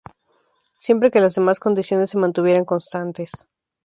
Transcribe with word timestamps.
Siempre 0.79 1.11
que 1.11 1.19
las 1.19 1.35
demás 1.35 1.59
condiciones 1.59 2.09
se 2.09 2.17
mantuvieran 2.17 2.65
constantes. 2.65 3.47